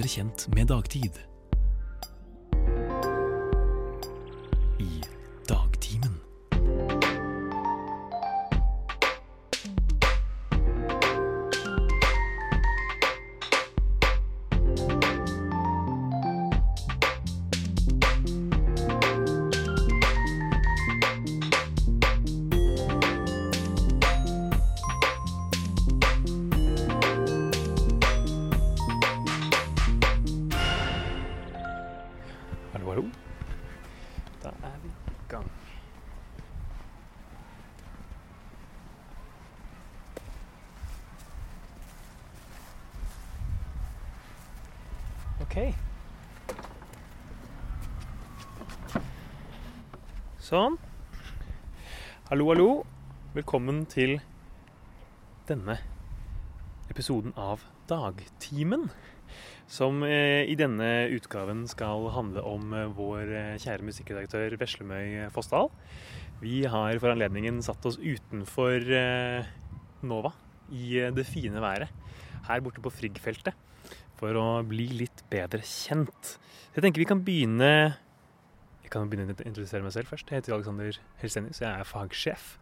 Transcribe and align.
bedre 0.00 0.08
kjent 0.08 0.48
med 0.56 0.70
dagtid. 0.70 1.29
Hallo, 32.80 32.92
hallo. 32.92 33.10
Da 34.42 34.48
er 34.48 34.76
vi 34.82 34.88
i 34.88 35.16
gang. 35.28 35.50
Ok. 45.44 45.58
Sånn. 50.40 50.80
Hallo, 52.30 52.48
hallo. 52.48 52.70
Velkommen 53.36 53.84
til 53.92 54.22
denne 55.52 55.76
episoden 56.90 57.32
av 57.38 57.62
Dagtimen 57.90 58.88
som 59.70 60.02
eh, 60.02 60.42
i 60.50 60.56
denne 60.58 61.06
utgaven 61.14 61.62
skal 61.70 62.08
handle 62.14 62.42
om 62.46 62.74
eh, 62.74 62.90
vår 62.96 63.30
eh, 63.30 63.58
kjære 63.62 63.86
musikkredaktør 63.86 64.56
Veslemøy 64.58 65.28
Fossdal. 65.34 65.70
Vi 66.42 66.64
har 66.66 66.98
for 66.98 67.12
anledningen 67.12 67.60
satt 67.62 67.84
oss 67.86 68.00
utenfor 68.00 68.82
Nova 70.08 70.32
i 70.72 70.96
det 71.12 71.26
fine 71.28 71.60
været 71.60 71.92
her 72.48 72.62
borte 72.64 72.82
på 72.82 72.92
Frigg-feltet 72.94 73.52
for 74.18 74.36
å 74.40 74.46
bli 74.66 74.88
litt 75.02 75.22
bedre 75.30 75.60
kjent. 75.66 76.38
Jeg 76.74 76.82
tenker 76.84 77.02
vi 77.02 77.08
kan 77.10 77.20
begynne 77.26 77.70
Jeg 78.80 78.90
kan 78.94 79.10
begynne 79.10 79.36
å 79.36 79.46
introdusere 79.46 79.84
meg 79.84 79.94
selv 79.94 80.10
først. 80.10 80.32
Jeg 80.32 80.40
heter 80.40 80.56
Alexander 80.56 80.96
Helsenius. 81.20 81.60
Jeg 81.62 81.70
er 81.70 81.86
fagsjef 81.86 82.56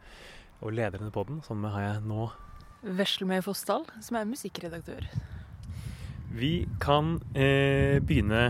og 0.58 0.74
leder 0.74 0.98
denne 0.98 1.14
poden. 1.14 1.40
Sånn 1.46 1.64
har 1.64 1.86
jeg 1.86 2.04
nå 2.10 2.26
Veslemøy 2.82 3.40
Fossdal, 3.42 3.86
som 4.04 4.18
er 4.20 4.28
musikkredaktør. 4.28 5.06
Vi 6.38 6.68
kan 6.82 7.16
eh, 7.34 7.98
begynne 8.04 8.44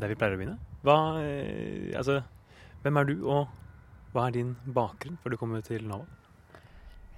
der 0.00 0.12
vi 0.12 0.16
pleier 0.18 0.36
å 0.36 0.40
begynne. 0.40 0.58
Hva, 0.84 0.96
eh, 1.22 1.96
altså, 1.96 2.20
hvem 2.84 3.00
er 3.00 3.08
du, 3.08 3.14
og 3.28 3.48
hva 4.12 4.26
er 4.26 4.36
din 4.36 4.54
bakgrunn 4.64 5.18
før 5.22 5.34
du 5.34 5.38
kommer 5.40 5.64
til 5.64 5.86
Nova? 5.88 6.08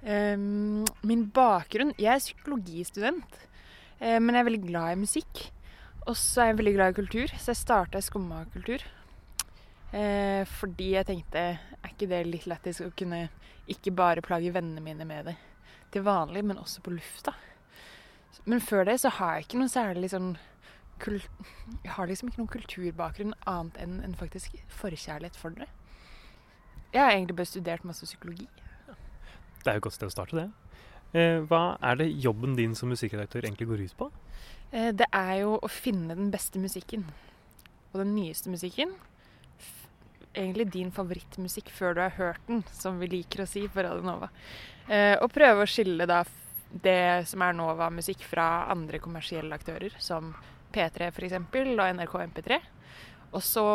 Um, 0.03 0.83
min 1.07 1.21
bakgrunn 1.31 1.93
Jeg 1.95 2.11
er 2.11 2.19
psykologistudent, 2.19 3.37
eh, 3.99 4.19
men 4.19 4.35
jeg 4.35 4.41
er 4.41 4.49
veldig 4.49 4.65
glad 4.65 4.95
i 4.95 4.99
musikk. 5.03 5.45
Og 6.03 6.17
så 6.19 6.43
er 6.43 6.51
jeg 6.51 6.59
veldig 6.59 6.75
glad 6.75 6.91
i 6.91 6.97
kultur, 6.99 7.31
så 7.39 7.53
jeg 7.53 7.61
starta 7.61 7.99
i 7.99 8.03
Skumma 8.03 8.43
kultur. 8.51 8.83
Eh, 9.93 10.43
fordi 10.59 10.95
jeg 10.97 11.07
tenkte 11.07 11.47
er 11.53 11.91
ikke 11.91 12.09
det 12.11 12.25
litt 12.27 12.47
lættis 12.51 12.81
å 12.83 12.91
kunne 12.97 13.27
ikke 13.71 13.93
bare 13.95 14.23
plage 14.25 14.51
vennene 14.51 14.83
mine 14.83 15.07
med 15.07 15.31
det 15.31 15.37
til 15.93 16.03
vanlig, 16.05 16.43
men 16.45 16.59
også 16.61 16.81
på 16.85 16.93
lufta. 16.95 17.33
Men 18.49 18.59
før 18.63 18.83
det 18.89 18.97
så 18.99 19.11
har 19.19 19.37
jeg 19.37 19.45
ikke 19.47 19.59
noe 19.61 19.71
særlig 19.71 20.09
sånn 20.11 20.33
Jeg 21.03 21.91
har 21.95 22.07
liksom 22.07 22.29
ikke 22.29 22.39
noen 22.39 22.51
kulturbakgrunn 22.53 23.33
annet 23.49 23.77
enn 23.83 23.95
en 24.05 24.13
faktisk 24.15 24.53
forkjærlighet 24.71 25.35
for 25.35 25.55
det. 25.57 25.67
Jeg 26.93 27.01
har 27.01 27.11
egentlig 27.11 27.35
bare 27.35 27.49
studert 27.49 27.83
masse 27.87 28.05
psykologi. 28.07 28.45
Det 29.63 29.67
er 29.71 29.77
jo 29.77 29.81
et 29.81 29.87
godt 29.87 29.95
sted 29.97 30.07
å 30.07 30.13
starte, 30.13 30.37
det. 30.37 30.49
Eh, 31.17 31.39
hva 31.49 31.77
er 31.81 31.97
det 31.99 32.07
jobben 32.23 32.55
din 32.55 32.75
som 32.77 32.89
musikkredaktør 32.93 33.43
egentlig 33.47 33.67
går 33.67 33.83
ut 33.83 33.97
på? 33.97 34.11
Eh, 34.71 34.91
Det 34.91 35.07
er 35.11 35.33
jo 35.41 35.57
å 35.59 35.69
finne 35.69 36.15
den 36.15 36.31
beste 36.31 36.59
musikken. 36.61 37.03
Og 37.93 37.99
den 38.03 38.15
nyeste 38.15 38.49
musikken. 38.53 38.93
Egentlig 40.33 40.71
din 40.71 40.91
favorittmusikk 40.91 41.69
før 41.69 41.93
du 41.93 42.01
har 42.01 42.15
hørt 42.17 42.47
den, 42.47 42.63
som 42.71 42.99
vi 42.99 43.07
liker 43.07 43.43
å 43.43 43.47
si 43.49 43.67
på 43.67 43.83
Radio 43.83 44.01
Nova. 44.01 44.29
Eh, 44.89 45.15
Og 45.21 45.31
prøve 45.31 45.63
å 45.63 45.69
skille 45.69 46.07
da 46.09 46.23
det 46.83 47.27
som 47.29 47.41
er 47.45 47.53
Nova-musikk 47.53 48.23
fra 48.25 48.65
andre 48.71 48.99
kommersielle 48.99 49.53
aktører, 49.53 49.93
som 50.01 50.33
P3 50.73 51.11
f.eks. 51.13 51.35
og 51.37 51.83
NRK 51.97 52.15
MP3. 52.33 52.61
Og 53.33 53.41
så 53.41 53.65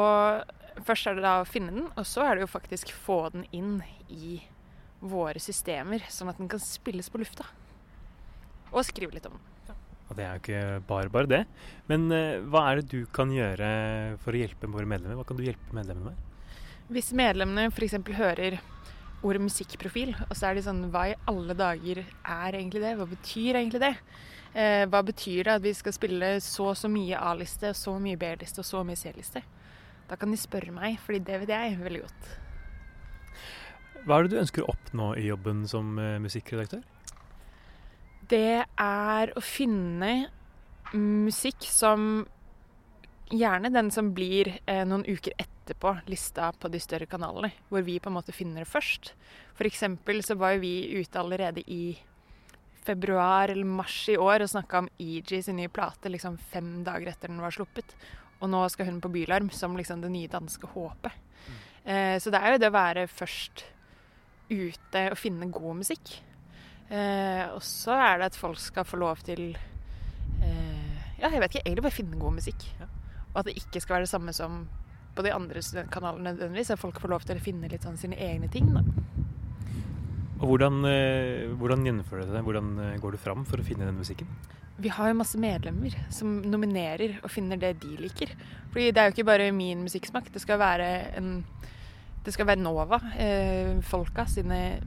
Først 0.87 1.09
er 1.11 1.17
det 1.19 1.25
da 1.25 1.41
å 1.41 1.47
finne 1.49 1.73
den, 1.75 1.87
og 1.99 2.05
så 2.07 2.23
er 2.23 2.37
det 2.37 2.45
jo 2.45 2.51
faktisk 2.53 2.93
få 2.95 3.33
den 3.35 3.49
inn 3.51 3.81
i 4.15 4.37
våre 5.03 5.41
systemer, 5.43 6.05
sånn 6.07 6.31
at 6.31 6.39
den 6.39 6.47
kan 6.47 6.63
spilles 6.63 7.09
på 7.11 7.19
lufta. 7.19 7.49
Og 8.71 8.85
skrive 8.87 9.17
litt 9.17 9.27
om 9.27 9.35
den. 9.35 9.75
Og 10.09 10.17
det 10.17 10.25
er 10.25 10.37
jo 10.37 10.41
ikke 10.41 10.87
bare 10.89 11.11
bare 11.13 11.29
det. 11.29 11.41
Men 11.91 12.07
eh, 12.15 12.39
hva 12.49 12.63
er 12.71 12.81
det 12.81 12.93
du 12.95 13.11
kan 13.13 13.33
gjøre 13.35 13.69
for 14.23 14.33
å 14.33 14.41
hjelpe 14.41 14.71
våre 14.71 14.89
medlemmer? 14.89 15.19
Hva 15.19 15.27
kan 15.29 15.37
du 15.37 15.45
hjelpe 15.45 15.77
medlemmene 15.77 16.13
med? 16.15 16.55
Hvis 16.95 17.11
medlemmene 17.17 17.69
f.eks. 17.69 17.99
hører 18.17 18.61
ordet 19.27 19.43
musikkprofil, 19.43 20.15
og 20.29 20.35
så 20.37 20.49
er 20.49 20.59
det 20.59 20.65
sånn 20.67 20.85
Hva 20.93 21.09
i 21.11 21.17
alle 21.31 21.57
dager 21.59 22.03
er 22.05 22.59
egentlig 22.59 22.83
det? 22.85 22.95
Hva 22.99 23.07
betyr 23.11 23.59
egentlig 23.59 23.83
det? 23.83 23.95
Eh, 24.55 24.85
hva 24.89 25.03
betyr 25.05 25.45
det 25.45 25.57
at 25.59 25.65
vi 25.65 25.75
skal 25.77 25.95
spille 25.97 26.31
så 26.45 26.71
og 26.73 26.79
så 26.79 26.91
mye 26.93 27.19
A-liste, 27.21 27.73
så 27.77 27.97
mye 28.03 28.19
B-liste 28.21 28.63
og 28.63 28.69
så 28.69 28.85
mye 28.87 28.99
C-liste? 28.99 29.43
Da 30.09 30.17
kan 30.17 30.33
de 30.33 30.39
spørre 30.41 30.73
meg, 30.73 30.97
fordi 31.05 31.21
det 31.27 31.43
vet 31.43 31.53
jeg 31.53 31.81
veldig 31.83 32.05
godt. 32.07 32.31
Hva 34.07 34.17
er 34.17 34.25
det 34.25 34.33
du 34.33 34.41
ønsker 34.41 34.65
å 34.65 34.73
oppnå 34.73 35.13
i 35.21 35.27
jobben 35.29 35.67
som 35.69 35.99
eh, 36.01 36.17
musikkredaktør? 36.23 36.85
Det 38.29 38.65
er 38.65 39.33
å 39.37 39.43
finne 39.45 40.29
musikk 40.95 41.65
som 41.69 42.27
Gjerne 43.29 43.69
den 43.69 43.91
som 43.93 44.15
blir 44.17 44.55
eh, 44.65 44.85
noen 44.89 45.05
uker 45.05 45.35
etterpå 45.37 45.99
lista 46.09 46.49
på 46.57 46.71
de 46.73 46.81
større 46.81 47.09
kanalene, 47.11 47.51
hvor 47.69 47.85
vi 47.85 47.99
på 48.01 48.09
en 48.09 48.17
måte 48.17 48.33
finner 48.33 48.65
det 48.65 48.71
først. 48.71 49.13
Eksempel 49.59 50.23
så 50.25 50.37
var 50.39 50.55
jo 50.55 50.63
vi 50.63 51.03
ute 51.03 51.21
allerede 51.21 51.65
i 51.67 51.99
februar 52.87 53.51
eller 53.53 53.69
mars 53.69 53.99
i 54.09 54.17
år 54.17 54.45
og 54.45 54.53
snakka 54.55 54.81
om 54.81 54.89
EG 55.03 55.35
sin 55.45 55.59
nye 55.59 55.69
plate 55.69 56.09
liksom 56.09 56.39
fem 56.53 56.79
dager 56.87 57.11
etter 57.13 57.29
den 57.29 57.43
var 57.43 57.53
sluppet. 57.53 57.93
Og 58.39 58.49
nå 58.49 58.63
skal 58.73 58.89
hun 58.89 59.03
på 59.03 59.11
Bylarm 59.13 59.51
som 59.53 59.77
liksom 59.77 60.01
det 60.05 60.13
nye 60.15 60.31
danske 60.31 60.71
håpet. 60.73 61.13
Eh, 61.85 62.17
så 62.23 62.33
det 62.33 62.41
er 62.41 62.55
jo 62.55 62.63
det 62.63 62.71
å 62.71 62.79
være 62.79 63.09
først 63.11 63.67
ute 64.49 65.05
og 65.13 65.21
finne 65.21 65.51
god 65.53 65.83
musikk. 65.83 66.15
Eh, 66.89 67.45
og 67.53 67.61
så 67.67 67.97
er 67.99 68.21
det 68.23 68.31
at 68.31 68.39
folk 68.41 68.61
skal 68.63 68.87
få 68.89 68.97
lov 69.01 69.21
til 69.27 69.51
eh, 69.53 70.95
Ja, 71.19 71.29
jeg 71.29 71.43
vet 71.43 71.51
ikke. 71.51 71.67
Egentlig 71.67 71.85
bare 71.85 71.99
finne 71.99 72.21
god 72.23 72.39
musikk. 72.39 72.65
Ja. 72.79 72.89
Og 73.33 73.41
at 73.41 73.49
det 73.49 73.59
ikke 73.61 73.83
skal 73.83 73.99
være 73.99 74.07
det 74.09 74.13
samme 74.13 74.35
som 74.37 74.63
på 75.19 75.25
de 75.27 75.35
andre 75.35 75.63
studentkanalene 75.63 76.33
nødvendigvis. 76.33 76.71
At 76.75 76.83
folk 76.83 77.01
får 77.03 77.13
lov 77.15 77.27
til 77.27 77.39
å 77.39 77.45
finne 77.45 77.71
litt 77.71 77.87
sånn 77.87 77.99
sine 78.01 78.19
egne 78.19 78.51
ting. 78.53 78.71
Da. 78.75 78.85
Og 80.39 80.53
hvordan, 80.53 80.85
eh, 80.87 81.49
hvordan 81.59 81.85
gjennomfører 81.87 82.29
du 82.29 82.37
det? 82.37 82.45
Hvordan 82.47 82.79
eh, 82.79 82.99
går 83.03 83.17
du 83.17 83.19
fram 83.19 83.45
for 83.45 83.59
å 83.59 83.67
finne 83.67 83.89
den 83.89 83.99
musikken? 83.99 84.29
Vi 84.79 84.93
har 84.95 85.09
jo 85.11 85.19
masse 85.19 85.39
medlemmer 85.43 85.95
som 86.15 86.37
nominerer 86.47 87.17
og 87.25 87.33
finner 87.35 87.59
det 87.59 87.81
de 87.83 87.97
liker. 87.99 88.31
Fordi 88.71 88.93
det 88.93 89.03
er 89.03 89.09
jo 89.09 89.17
ikke 89.17 89.27
bare 89.27 89.51
min 89.51 89.83
musikksmak. 89.83 90.31
Det 90.33 90.43
skal 90.45 90.61
være 90.63 91.17
en 91.19 91.45
Det 92.25 92.33
skal 92.35 92.47
være 92.47 92.61
Nova, 92.61 92.99
eh, 93.17 93.81
folka 93.81 94.27
sine 94.27 94.81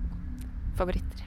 favoritter. 0.78 1.26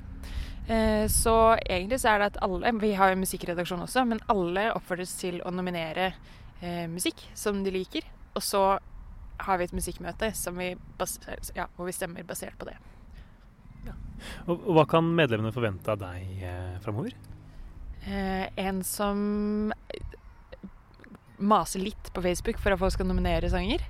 Eh, 0.68 1.08
så 1.08 1.58
egentlig 1.58 1.98
så 2.00 2.14
er 2.14 2.18
det 2.18 2.26
at 2.26 2.42
alle 2.42 2.72
Vi 2.80 2.94
har 2.94 3.10
jo 3.10 3.20
musikkredaksjon 3.20 3.82
også, 3.82 4.06
men 4.06 4.20
alle 4.28 4.72
oppfordres 4.72 5.12
til 5.18 5.42
å 5.44 5.50
nominere 5.52 6.14
eh, 6.64 6.88
musikk 6.90 7.20
som 7.36 7.60
de 7.64 7.74
liker. 7.74 8.08
Og 8.34 8.42
så 8.42 8.64
har 9.44 9.60
vi 9.60 9.68
et 9.68 9.76
musikkmøte 9.76 10.32
som 10.36 10.56
vi 10.58 10.72
baser, 10.98 11.38
ja, 11.56 11.68
hvor 11.76 11.88
vi 11.90 11.96
stemmer 11.96 12.26
basert 12.26 12.56
på 12.58 12.68
det. 12.70 12.78
Og, 14.48 14.56
og 14.56 14.72
hva 14.78 14.84
kan 14.88 15.06
medlemmene 15.16 15.52
forvente 15.52 15.92
av 15.92 16.00
deg 16.00 16.44
eh, 16.48 16.76
framover? 16.84 17.16
Eh, 18.04 18.46
en 18.60 18.82
som 18.86 19.72
maser 21.44 21.82
litt 21.82 22.12
på 22.14 22.22
Facebook 22.24 22.60
for 22.62 22.74
at 22.74 22.80
folk 22.80 22.94
skal 22.94 23.08
nominere 23.08 23.50
sanger. 23.52 23.84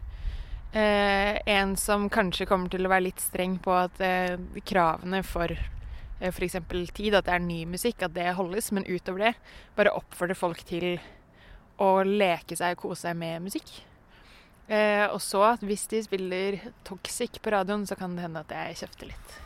Eh, 0.74 1.38
en 1.54 1.76
som 1.78 2.08
kanskje 2.10 2.48
kommer 2.50 2.72
til 2.72 2.86
å 2.86 2.90
være 2.90 3.08
litt 3.08 3.22
streng 3.22 3.60
på 3.62 3.74
at 3.78 4.00
eh, 4.02 4.40
kravene 4.66 5.20
for 5.26 5.52
eh, 5.54 6.30
f.eks. 6.32 6.58
tid, 6.96 7.14
at 7.14 7.28
det 7.28 7.36
er 7.36 7.44
ny 7.44 7.60
musikk, 7.70 8.02
at 8.02 8.16
det 8.16 8.32
holdes. 8.34 8.72
Men 8.74 8.88
utover 8.88 9.28
det 9.28 9.34
bare 9.78 9.94
oppfordre 9.94 10.38
folk 10.38 10.64
til 10.66 10.96
å 11.82 11.90
leke 12.06 12.56
seg 12.58 12.76
og 12.76 12.86
kose 12.86 13.08
seg 13.08 13.18
med 13.18 13.42
musikk. 13.46 13.72
Eh, 14.64 15.04
og 15.10 15.20
så 15.20 15.42
at 15.50 15.64
hvis 15.66 15.88
de 15.92 16.00
spiller 16.04 16.60
Toxic 16.88 17.40
på 17.42 17.52
radioen, 17.52 17.84
så 17.88 17.98
kan 17.98 18.14
det 18.16 18.24
hende 18.24 18.44
at 18.44 18.54
jeg 18.54 18.84
kjefter 18.84 19.12
litt. 19.12 19.40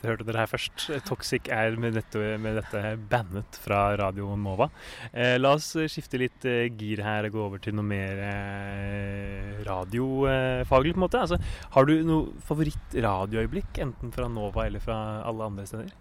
Det 0.00 0.08
hørte 0.10 0.26
dere 0.26 0.42
her 0.42 0.50
først. 0.50 0.86
Toxic 1.06 1.48
er 1.52 1.76
med 1.80 1.96
dette, 1.96 2.20
med 2.42 2.58
dette 2.58 2.96
bandet 3.10 3.58
fra 3.62 3.84
Radio 3.98 4.32
Nova. 4.38 4.68
Eh, 5.12 5.36
la 5.38 5.54
oss 5.56 5.70
skifte 5.92 6.20
litt 6.20 6.46
eh, 6.48 6.66
gir 6.68 7.02
her 7.06 7.28
og 7.28 7.36
gå 7.36 7.44
over 7.46 7.62
til 7.62 7.76
noe 7.78 7.86
mer 7.86 8.22
eh, 8.26 9.62
radiofaglig, 9.68 10.96
på 10.96 11.00
en 11.00 11.06
måte. 11.06 11.22
Altså, 11.22 11.38
har 11.76 11.88
du 11.88 11.94
noe 12.06 12.46
favoritt-radioøyeblikk, 12.48 13.82
enten 13.86 14.14
fra 14.14 14.28
Nova 14.32 14.66
eller 14.66 14.82
fra 14.82 14.98
alle 15.28 15.52
andre 15.52 15.68
steder? 15.70 15.94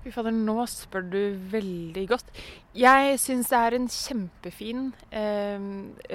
Fy 0.00 0.08
fader, 0.14 0.32
nå 0.32 0.62
spør 0.70 1.04
du 1.12 1.18
veldig 1.52 2.06
godt. 2.08 2.30
Jeg 2.72 3.18
syns 3.20 3.50
det 3.52 3.58
er 3.58 3.74
en 3.76 3.88
kjempefin 3.92 4.86
eh, 5.12 5.66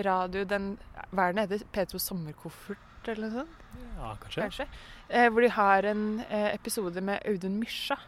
radio, 0.07 0.41
den 0.49 0.71
Hva 1.11 1.27
er 1.27 1.35
den 1.35 1.43
heter? 1.43 1.65
P2 1.75 2.01
Sommerkoffert, 2.01 3.11
eller 3.13 3.29
noe 3.29 3.43
sånt? 3.43 3.61
Ja, 3.99 4.15
kanskje. 4.23 4.41
Kanskje. 4.41 4.67
Eh, 5.09 5.29
hvor 5.29 5.45
de 5.45 5.51
har 5.53 5.89
en 5.91 6.03
eh, 6.25 6.49
episode 6.55 7.03
med 7.05 7.21
Audun 7.29 7.59
Mysja, 7.61 7.99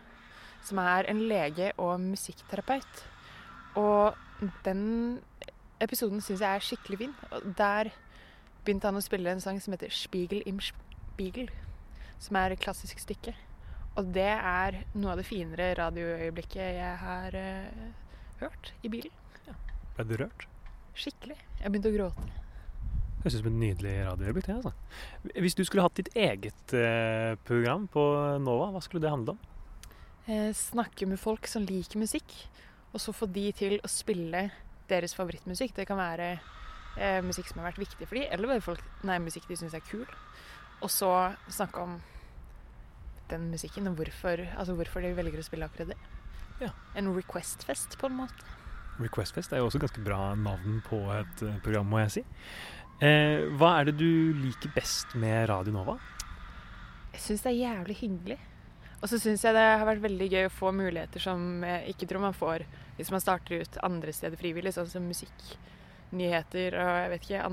som 0.65 0.81
er 0.81 1.11
en 1.11 1.21
lege 1.29 1.69
og 1.77 1.99
musikkterapeut. 2.01 3.05
Og 3.77 4.17
den 4.65 4.81
episoden 5.79 6.25
syns 6.25 6.41
jeg 6.41 6.55
er 6.57 6.65
skikkelig 6.71 7.03
fin. 7.03 7.13
Og 7.29 7.51
der 7.57 7.91
begynte 8.65 8.89
han 8.89 8.97
å 8.97 9.05
spille 9.05 9.29
en 9.29 9.43
sang 9.45 9.61
som 9.61 9.77
heter 9.77 9.93
'Spiegel 9.93 10.41
im 10.49 10.57
Spiegel', 10.57 11.53
som 12.17 12.35
er 12.35 12.57
et 12.57 12.65
klassisk 12.65 12.97
stykke. 12.99 13.35
Og 13.97 14.11
det 14.13 14.29
er 14.29 14.81
noe 14.93 15.15
av 15.15 15.21
det 15.21 15.25
finere 15.25 15.71
radioøyeblikket 15.79 16.75
jeg 16.77 16.97
har 17.01 17.33
uh, 17.33 17.87
hørt 18.43 18.73
i 18.85 18.91
bilen. 18.93 19.13
Ja. 19.47 19.55
Ble 19.97 20.05
du 20.05 20.17
rørt? 20.21 20.45
Skikkelig. 20.97 21.37
Jeg 21.61 21.73
begynte 21.73 21.89
å 21.89 21.95
gråte. 21.95 22.27
Høres 23.23 23.35
ut 23.35 23.41
som 23.41 23.49
et 23.49 23.59
nydelig 23.63 23.95
radioøyeblikk. 24.05 24.47
det, 24.47 24.57
altså. 24.59 24.73
Hvis 25.41 25.57
du 25.57 25.63
skulle 25.65 25.85
hatt 25.85 25.97
ditt 25.97 26.13
eget 26.13 26.77
uh, 26.77 27.33
program 27.49 27.89
på 27.89 28.03
Nova, 28.43 28.69
hva 28.75 28.83
skulle 28.85 29.05
det 29.05 29.13
handle 29.13 29.33
om? 29.33 29.45
Eh, 30.27 30.51
snakke 30.53 31.07
med 31.07 31.19
folk 31.19 31.47
som 31.47 31.63
liker 31.63 32.01
musikk, 32.01 32.33
og 32.91 32.99
så 32.99 33.13
få 33.15 33.29
de 33.31 33.45
til 33.55 33.77
å 33.79 33.87
spille 33.87 34.49
deres 34.89 35.15
favorittmusikk. 35.15 35.71
Det 35.77 35.85
kan 35.87 35.99
være 35.99 36.33
eh, 36.99 37.21
musikk 37.23 37.47
som 37.47 37.61
har 37.61 37.69
vært 37.69 37.79
viktig 37.85 38.09
for 38.09 38.19
dem, 38.19 38.27
eller 38.35 38.51
bare 38.51 38.65
folk, 38.65 38.83
nei, 39.07 39.21
musikk 39.23 39.47
de 39.47 39.55
syns 39.55 39.77
er 39.77 39.85
kul. 39.87 40.03
Og 40.83 40.91
så 40.91 41.11
snakke 41.47 41.79
om 41.79 41.95
den 43.31 43.49
musikken, 43.51 43.89
og 43.89 43.99
hvorfor, 43.99 44.43
altså 44.57 44.75
hvorfor 44.77 45.03
de 45.05 45.13
velger 45.17 45.41
å 45.41 45.45
spille 45.45 45.67
akkurat 45.67 45.93
det. 45.93 45.99
Ja. 46.61 46.71
En 46.97 47.11
request-fest, 47.15 47.99
på 48.01 48.09
en 48.09 48.17
måte. 48.23 48.55
Request-fest 48.97 49.53
er 49.53 49.61
jo 49.61 49.69
også 49.69 49.81
ganske 49.83 50.01
bra 50.01 50.33
navn 50.39 50.81
på 50.87 50.99
et 51.13 51.45
uh, 51.45 51.57
program, 51.65 51.89
må 51.91 52.01
jeg 52.05 52.17
si. 52.17 52.25
Eh, 52.97 53.43
hva 53.59 53.75
er 53.77 53.91
det 53.91 53.99
du 53.99 54.33
liker 54.41 54.71
best 54.73 55.13
med 55.21 55.45
Radio 55.51 55.75
Nova? 55.75 55.99
Jeg 57.13 57.21
syns 57.21 57.43
det 57.45 57.51
er 57.51 57.59
jævlig 57.59 57.97
hyggelig. 57.99 58.37
Og 58.97 59.11
så 59.11 59.19
syns 59.21 59.43
jeg 59.45 59.53
det 59.53 59.65
har 59.65 59.85
vært 59.85 60.01
veldig 60.01 60.27
gøy 60.31 60.47
å 60.47 60.53
få 60.53 60.71
muligheter 60.73 61.21
som 61.21 61.61
jeg 61.65 61.93
ikke 61.93 62.07
tror 62.09 62.23
man 62.23 62.33
får 62.37 62.65
hvis 62.97 63.11
man 63.13 63.21
starter 63.21 63.61
ut 63.61 63.77
andre 63.85 64.13
steder 64.15 64.39
frivillig, 64.41 64.73
sånn 64.73 64.89
som 64.89 65.05
musikknyheter 65.05 66.79
og 66.81 66.89
jeg 67.03 67.11
vet 67.11 67.27
ikke 67.27 67.51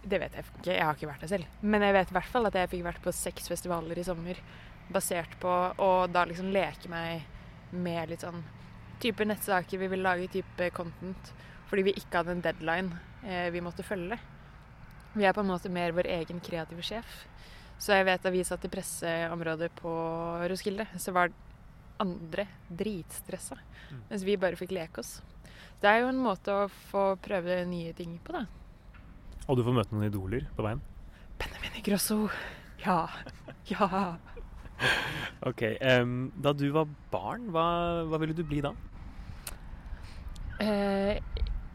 Det 0.00 0.18
vet 0.18 0.34
jeg 0.34 0.44
ikke, 0.48 0.72
jeg 0.72 0.84
har 0.88 0.98
ikke 0.98 1.10
vært 1.12 1.22
der 1.22 1.32
selv. 1.36 1.46
Men 1.62 1.82
jeg 1.86 1.94
vet 1.94 2.10
i 2.10 2.16
hvert 2.16 2.32
fall 2.32 2.50
at 2.50 2.58
jeg 2.58 2.70
fikk 2.72 2.84
vært 2.88 3.02
på 3.04 3.12
seks 3.14 3.46
festivaler 3.52 3.98
i 4.00 4.06
sommer 4.06 4.42
basert 4.92 5.36
på 5.42 5.50
å 5.78 5.90
da 6.10 6.24
liksom 6.28 6.50
leke 6.54 6.90
meg 6.90 7.26
med 7.70 8.10
litt 8.10 8.24
sånn 8.26 8.42
type 9.00 9.24
nettsaker 9.24 9.80
vi 9.80 9.88
vil 9.88 10.02
lage, 10.04 10.28
type 10.28 10.70
content, 10.76 11.32
fordi 11.70 11.86
vi 11.88 11.96
ikke 11.96 12.20
hadde 12.20 12.36
en 12.36 12.44
deadline 12.44 12.98
eh, 13.24 13.48
vi 13.54 13.62
måtte 13.64 13.86
følge. 13.86 14.18
Vi 15.14 15.26
er 15.26 15.34
på 15.34 15.42
en 15.42 15.50
måte 15.50 15.72
mer 15.72 15.94
vår 15.96 16.10
egen 16.20 16.40
kreative 16.44 16.84
sjef. 16.86 17.24
Så 17.80 17.96
jeg 17.96 18.06
vet 18.06 18.22
da 18.22 18.32
vi 18.32 18.44
satt 18.44 18.64
i 18.66 18.70
presseområdet 18.70 19.70
på 19.78 19.92
Roskilde, 20.52 20.84
så 21.00 21.14
var 21.16 21.32
andre 22.00 22.46
dritstressa, 22.68 23.56
mm. 23.56 24.02
mens 24.10 24.24
vi 24.24 24.36
bare 24.40 24.58
fikk 24.60 24.74
leke 24.76 25.00
oss. 25.00 25.18
Det 25.80 25.88
er 25.88 26.02
jo 26.02 26.10
en 26.12 26.20
måte 26.20 26.52
å 26.52 26.68
få 26.90 27.14
prøve 27.24 27.62
nye 27.68 27.94
ting 27.96 28.18
på, 28.24 28.36
da. 28.36 28.44
Og 29.48 29.56
du 29.56 29.64
får 29.64 29.76
møte 29.76 29.96
noen 29.96 30.10
idoler 30.10 30.44
på 30.56 30.64
veien? 30.64 30.82
Benjamin 31.40 31.84
Grosso. 31.86 32.26
Ja. 32.84 33.06
Ja. 33.70 33.88
ok. 35.50 35.62
Um, 35.80 36.32
da 36.42 36.52
du 36.56 36.68
var 36.74 36.88
barn, 37.12 37.48
hva, 37.54 37.66
hva, 38.08 38.20
ville 38.22 38.36
du 38.36 38.42
bli 38.46 38.62
da? 38.64 38.72
Uh, 40.60 41.16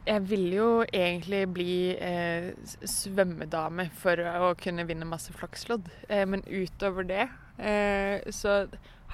jeg 0.06 0.22
ville 0.30 0.54
jo 0.54 0.70
egentlig 0.94 1.42
bli 1.54 1.78
uh, 1.98 2.52
svømmedame 2.86 3.88
for 3.98 4.22
å 4.22 4.52
kunne 4.60 4.86
vinne 4.90 5.08
masse 5.10 5.34
flakslodd. 5.34 5.90
Uh, 6.10 6.26
men 6.30 6.46
utover 6.50 7.08
det 7.08 7.28
så 8.36 8.66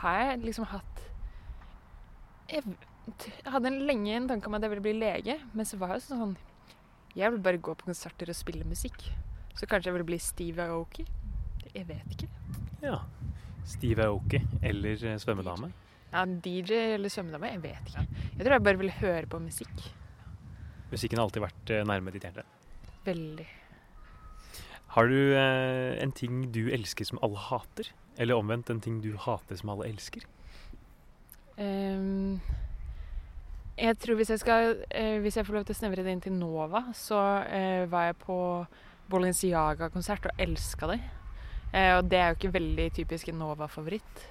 har 0.01 0.15
jeg 0.17 0.39
liksom 0.41 0.65
hatt 0.71 1.01
Jeg 2.49 2.63
hadde 3.53 3.69
lenge 3.69 4.15
en 4.15 4.25
tanke 4.31 4.49
om 4.49 4.57
at 4.57 4.65
jeg 4.65 4.73
ville 4.73 4.85
bli 4.87 4.95
lege, 4.97 5.35
men 5.53 5.69
så 5.69 5.77
var 5.77 5.93
jeg 5.93 6.07
sånn 6.07 6.33
Jeg 7.13 7.29
vil 7.35 7.43
bare 7.45 7.61
gå 7.61 7.75
på 7.77 7.91
konserter 7.91 8.33
og 8.33 8.39
spille 8.39 8.65
musikk. 8.65 8.97
Så 9.53 9.69
kanskje 9.69 9.91
jeg 9.91 9.99
ville 9.99 10.09
bli 10.09 10.17
Steve 10.17 10.65
Aoki. 10.65 11.05
Jeg 11.69 11.85
vet 11.91 12.17
ikke. 12.17 12.31
Ja. 12.81 13.03
Steve 13.67 14.05
Aoki 14.07 14.41
eller 14.61 15.05
eh, 15.07 15.17
svømmedame? 15.21 15.71
Ja, 16.11 16.25
DJ 16.25 16.95
eller 16.97 17.11
svømmedame? 17.11 17.53
Jeg 17.53 17.63
vet 17.63 17.91
ikke. 17.91 18.05
Jeg 18.37 18.45
tror 18.45 18.55
jeg 18.57 18.65
bare 18.67 18.81
vil 18.81 18.93
høre 18.99 19.25
på 19.31 19.39
musikk. 19.39 19.87
Musikken 20.91 21.19
har 21.19 21.29
alltid 21.29 21.45
vært 21.45 21.71
eh, 21.71 21.85
nærme 21.87 22.13
ditt 22.13 22.27
hjerte? 22.27 22.43
Veldig. 23.05 23.47
Har 24.91 25.07
du 25.07 25.19
eh, 25.39 26.03
en 26.03 26.11
ting 26.11 26.49
du 26.51 26.65
elsker 26.73 27.07
som 27.07 27.21
alle 27.23 27.39
hater? 27.39 27.93
Eller 28.19 28.35
omvendt 28.35 28.69
en 28.69 28.81
ting 28.83 28.99
du 29.03 29.13
hater 29.15 29.55
som 29.55 29.71
alle 29.71 29.87
elsker? 29.87 30.25
Um, 31.55 32.41
jeg 33.77 33.97
tror 34.01 34.17
hvis 34.17 34.31
jeg 34.31 34.39
skal 34.39 34.77
eh, 34.89 35.19
Hvis 35.21 35.35
jeg 35.37 35.45
får 35.45 35.53
lov 35.53 35.65
til 35.67 35.75
å 35.75 35.77
snevre 35.77 36.03
det 36.05 36.13
inn 36.15 36.23
til 36.23 36.33
Nova, 36.35 36.85
så 36.97 37.19
eh, 37.45 37.87
var 37.91 38.09
jeg 38.09 38.19
på 38.23 38.37
Bolinciaga-konsert 39.11 40.27
og 40.29 40.43
elska 40.43 40.91
det. 40.93 40.99
Eh, 41.71 41.93
og 41.97 42.07
det 42.11 42.19
er 42.19 42.31
jo 42.31 42.39
ikke 42.39 42.55
veldig 42.57 42.87
typisk 42.99 43.31
en 43.31 43.39
Nova-favoritt. 43.41 44.25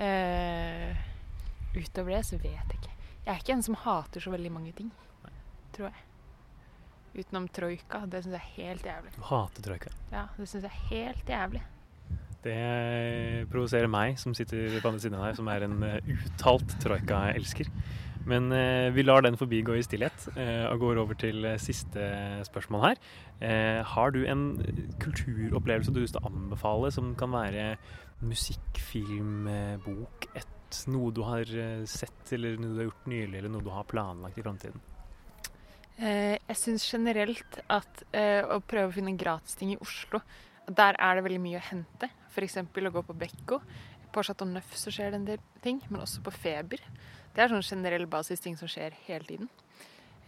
Eh, 0.00 0.96
utover 1.76 2.16
det 2.16 2.22
så 2.28 2.38
vet 2.40 2.54
jeg 2.56 2.78
ikke. 2.78 2.94
Jeg 3.26 3.32
er 3.34 3.42
ikke 3.42 3.56
en 3.58 3.66
som 3.66 3.76
hater 3.82 4.24
så 4.24 4.32
veldig 4.32 4.52
mange 4.52 4.72
ting, 4.76 4.88
tror 5.76 5.90
jeg. 5.90 6.06
Utenom 7.20 7.50
troika. 7.52 8.04
Det 8.06 8.22
syns 8.24 8.36
jeg 8.38 8.40
er 8.40 8.54
helt 8.56 8.86
jævlig. 8.86 9.12
Du 9.16 9.26
hater 9.28 9.66
troika? 9.66 9.92
Ja, 10.12 10.24
det 10.38 10.48
syns 10.48 10.64
jeg 10.64 10.70
er 10.70 10.88
helt 10.88 11.32
jævlig. 11.34 11.62
Det 12.40 13.48
provoserer 13.52 13.90
meg 13.92 14.16
som 14.20 14.32
sitter 14.36 14.78
på 14.80 14.88
andre 14.88 15.02
siden 15.02 15.18
av 15.18 15.26
deg, 15.26 15.36
som 15.36 15.50
er 15.52 15.66
en 15.66 15.74
uh, 15.84 16.12
uttalt 16.14 16.72
troika-elsker. 16.80 17.68
Men 18.28 18.52
eh, 18.52 18.90
vi 18.92 19.04
lar 19.04 19.24
den 19.24 19.38
forbigå 19.40 19.78
i 19.78 19.84
stillhet 19.84 20.26
eh, 20.34 20.66
og 20.68 20.82
går 20.82 21.00
over 21.02 21.16
til 21.18 21.44
eh, 21.48 21.60
siste 21.62 22.04
spørsmål 22.48 22.84
her. 22.84 23.02
Eh, 23.40 23.80
har 23.86 24.12
du 24.12 24.20
en 24.28 24.44
kulturopplevelse 25.00 25.94
du 25.96 26.02
å 26.04 26.24
anbefale, 26.28 26.90
som 26.92 27.14
kan 27.16 27.32
være 27.32 27.74
musikk, 28.20 28.80
film, 28.90 29.48
eh, 29.48 29.76
bok, 29.80 30.28
et, 30.36 30.80
noe 30.92 31.10
du 31.16 31.22
har 31.24 31.48
eh, 31.48 31.86
sett, 31.88 32.20
eller 32.36 32.60
noe 32.60 32.74
du 32.74 32.82
har 32.82 32.90
gjort 32.90 33.08
nylig, 33.10 33.38
eller 33.38 33.52
noe 33.52 33.64
du 33.64 33.72
har 33.72 33.88
planlagt 33.88 34.38
i 34.38 34.46
framtiden? 34.46 34.88
jeg 36.00 36.56
syns 36.56 36.86
generelt 36.88 37.58
at 37.68 37.98
å 38.48 38.56
prøve 38.64 38.88
å 38.88 38.94
finne 38.94 39.12
gratisting 39.20 39.74
i 39.74 39.80
Oslo 39.84 40.22
Der 40.64 40.96
er 40.96 41.18
det 41.18 41.24
veldig 41.26 41.40
mye 41.44 41.58
å 41.58 41.66
hente. 41.66 42.08
F.eks. 42.30 42.56
å 42.56 42.92
gå 42.94 43.02
på 43.04 43.16
Bekko. 43.20 43.58
På 44.08 44.24
Chateau 44.24 44.48
Neuf 44.48 44.72
så 44.80 44.88
skjer 44.88 45.12
det 45.12 45.18
en 45.18 45.26
del 45.28 45.42
ting, 45.60 45.82
men 45.90 46.00
også 46.00 46.22
på 46.24 46.32
Feber. 46.32 46.80
Det 47.34 47.44
er 47.44 47.52
sånn 47.52 47.62
generell 47.62 48.08
basis 48.10 48.42
ting 48.42 48.56
som 48.58 48.70
skjer 48.70 48.96
hele 49.06 49.26
tiden. 49.28 49.50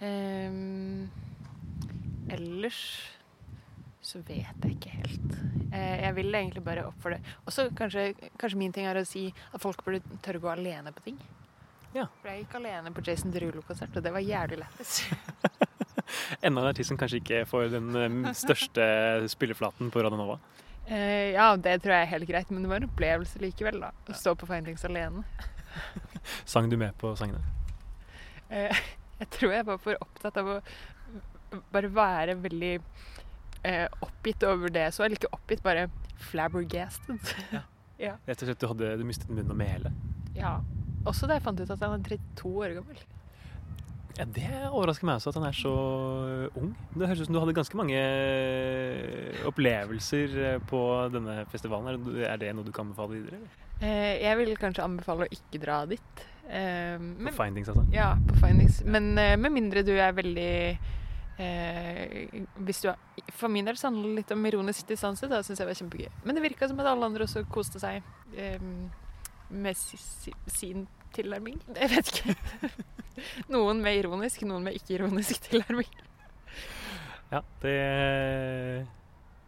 Um, 0.03 1.11
ellers 2.33 2.79
så 4.03 4.19
vet 4.27 4.65
jeg 4.65 4.77
ikke 4.77 4.95
helt. 4.97 5.37
Uh, 5.73 5.99
jeg 6.03 6.15
vil 6.17 6.35
egentlig 6.35 6.63
bare 6.67 6.89
oppfordre 6.89 7.21
Også 7.47 7.69
kanskje, 7.79 8.09
kanskje, 8.35 8.59
min 8.59 8.75
ting 8.75 8.89
er 8.91 8.99
å 8.99 9.05
si 9.07 9.29
at 9.31 9.63
folk 9.63 9.85
burde 9.87 10.03
tørre 10.25 10.43
å 10.43 10.47
gå 10.47 10.51
alene 10.55 10.95
på 10.95 11.07
ting. 11.07 11.21
Ja. 11.93 12.09
For 12.23 12.33
jeg 12.33 12.45
gikk 12.45 12.57
alene 12.59 12.91
på 12.95 13.05
Jason 13.07 13.35
Derulo-konsert, 13.35 13.95
og 13.95 14.05
det 14.05 14.15
var 14.15 14.25
jævlig 14.25 14.63
lættis. 14.63 15.03
Enda 16.45 16.63
en 16.63 16.69
artist 16.71 16.91
som 16.91 16.99
kanskje 17.01 17.21
ikke 17.21 17.45
får 17.49 17.71
den 17.75 17.95
um, 17.95 18.21
største 18.37 18.85
spilleflaten 19.31 19.93
på 19.93 20.03
Radio 20.03 20.19
Nova. 20.21 20.39
Uh, 20.89 21.31
ja, 21.35 21.53
det 21.55 21.79
tror 21.83 21.95
jeg 21.95 22.07
er 22.07 22.15
helt 22.15 22.31
greit, 22.31 22.51
men 22.51 22.65
det 22.65 22.73
var 22.73 22.83
en 22.83 22.89
opplevelse 22.91 23.43
likevel, 23.43 23.83
da. 23.85 23.93
Å 24.09 24.17
stå 24.19 24.35
på 24.39 24.49
Findings 24.51 24.87
alene. 24.89 25.23
Sang 26.53 26.69
du 26.71 26.77
med 26.81 26.95
på 27.01 27.15
sangene? 27.19 27.43
Eh, 28.51 28.83
jeg 29.23 29.31
tror 29.37 29.53
jeg 29.57 29.67
var 29.69 29.79
for 29.83 29.97
opptatt 30.05 30.37
av 30.43 30.51
å 30.57 30.61
bare 31.73 31.89
være 31.93 32.37
veldig 32.41 32.73
eh, 33.65 33.87
oppgitt 34.05 34.45
over 34.49 34.73
det 34.73 34.87
så. 34.95 35.05
Eller 35.05 35.19
ikke 35.21 35.33
oppgitt, 35.37 35.63
bare 35.65 35.89
flabbergasted. 36.31 37.33
Ja. 37.53 37.65
ja. 38.09 38.15
Rett 38.29 38.43
og 38.45 38.49
slett 38.51 38.63
du 38.63 38.69
hadde 38.71 38.95
du 39.01 39.05
mistet 39.09 39.31
munnen 39.33 39.53
og 39.53 39.59
mælet? 39.61 39.93
Ja. 40.37 40.59
Også 41.09 41.27
da 41.27 41.35
jeg 41.39 41.43
fant 41.45 41.61
ut 41.61 41.71
at 41.71 41.81
han 41.83 41.97
er 41.99 42.05
32 42.07 42.53
år 42.63 42.77
gammel. 42.79 43.01
Ja, 44.19 44.27
Det 44.29 44.45
overrasker 44.69 45.07
meg 45.09 45.17
også 45.19 45.31
at 45.33 45.39
han 45.41 45.47
er 45.49 45.57
så 45.57 45.71
ung. 46.61 46.75
Det 46.93 47.07
høres 47.09 47.23
ut 47.23 47.29
som 47.31 47.35
du 47.37 47.41
hadde 47.41 47.55
ganske 47.57 47.79
mange 47.81 48.01
opplevelser 49.49 50.35
eh, 50.53 50.59
på 50.69 50.81
denne 51.15 51.43
festivalen. 51.53 51.89
Er 51.95 52.37
det- 52.37 52.41
det 52.45 52.55
noe 52.57 52.65
du 52.65 52.73
kan 52.73 52.87
anbefale 52.87 53.17
videre? 53.19 53.37
eller? 53.41 53.49
Eh, 53.83 54.23
jeg 54.23 54.39
vil 54.39 54.53
kanskje 54.61 54.85
anbefale 54.87 55.27
å 55.27 55.35
ikke 55.35 55.61
dra 55.63 55.81
dit. 55.91 56.25
Eh, 56.47 56.99
På 57.27 57.33
Findings, 57.37 57.71
altså? 57.73 57.85
ja, 57.95 58.13
på 58.29 58.39
Findings. 58.43 58.83
Men 58.87 59.13
eh, 59.19 59.37
med 59.41 59.55
mindre 59.55 59.83
du 59.87 59.93
er 59.97 60.15
veldig 60.15 60.53
eh, 61.43 62.41
hvis 62.63 62.83
du 62.85 62.91
er, 62.93 62.99
For 63.35 63.51
min 63.51 63.67
del 63.67 63.79
så 63.81 63.89
handler 63.91 64.11
det 64.11 64.21
litt 64.23 64.35
om 64.37 64.47
ironisk 64.51 64.87
distanse. 64.91 65.31
Da 65.31 65.43
syns 65.43 65.63
jeg 65.63 65.71
var 65.71 65.79
kjempegøy. 65.79 66.11
Men 66.25 66.39
det 66.39 66.45
virka 66.47 66.69
som 66.71 66.81
at 66.83 66.91
alle 66.93 67.09
andre 67.11 67.27
også 67.27 67.45
koste 67.51 67.83
seg 67.83 68.03
eh, 68.39 68.59
med 69.53 69.77
si, 69.79 69.99
si, 70.01 70.35
sin 70.47 70.87
tilnærming. 71.13 71.59
Jeg 71.77 71.91
vet 71.93 72.09
ikke. 72.15 72.37
noen 73.53 73.83
med 73.85 73.99
ironisk, 73.99 74.47
noen 74.49 74.65
med 74.65 74.79
ikke-ironisk 74.79 75.43
tilnærming. 75.51 75.91
Ja, 77.33 77.41
det, 77.63 77.75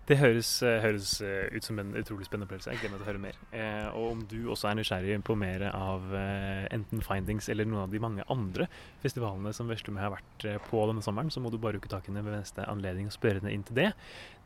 det 0.09 0.19
høres, 0.21 0.51
høres 0.61 1.17
ut 1.25 1.65
som 1.65 1.79
en 1.81 1.95
utrolig 1.97 2.27
spennende 2.29 2.49
opplevelse. 2.49 2.73
Jeg 2.75 2.83
gleder 2.83 2.93
meg 2.95 3.01
til 3.01 3.07
å 3.07 3.11
høre 3.11 3.23
mer. 3.23 3.39
Eh, 3.57 3.87
og 3.97 4.11
om 4.11 4.25
du 4.29 4.39
også 4.53 4.69
er 4.71 4.79
nysgjerrig 4.79 5.17
på 5.25 5.37
mer 5.41 5.65
av 5.71 6.11
eh, 6.19 6.67
enten 6.75 7.01
Findings 7.05 7.49
eller 7.53 7.69
noen 7.69 7.87
av 7.87 7.95
de 7.95 8.03
mange 8.03 8.27
andre 8.33 8.69
festivalene 9.05 9.55
som 9.57 9.71
Veslemøy 9.71 10.03
har 10.03 10.13
vært 10.17 10.49
eh, 10.49 10.61
på 10.69 10.83
denne 10.91 11.05
sommeren, 11.05 11.33
så 11.33 11.41
må 11.41 11.53
du 11.53 11.59
bare 11.63 11.79
rukke 11.79 11.93
tak 11.93 12.05
i 12.09 12.13
henne 12.13 12.25
ved 12.27 12.37
neste 12.37 12.67
anledning 12.69 13.09
og 13.09 13.17
spørre 13.17 13.41
henne 13.41 13.55
inn 13.55 13.65
til 13.65 13.81
det. 13.81 13.91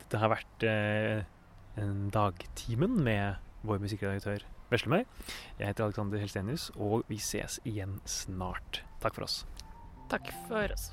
Dette 0.04 0.22
har 0.22 0.32
vært 0.34 0.68
eh, 0.68 1.26
en 1.78 2.08
Dagtimen 2.14 2.98
med 3.06 3.42
vår 3.66 3.82
musikkredaktør 3.82 4.46
Veslemøy. 4.70 5.02
Jeg 5.58 5.72
heter 5.72 5.88
Alexander 5.88 6.22
Helstenius, 6.22 6.68
og 6.76 7.02
vi 7.10 7.18
ses 7.22 7.58
igjen 7.68 7.98
snart. 8.08 8.82
Takk 9.02 9.18
for 9.18 9.28
oss. 9.28 9.42
Takk 10.12 10.30
for 10.48 10.76
oss. 10.76 10.92